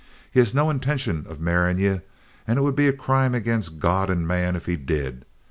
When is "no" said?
0.55-0.65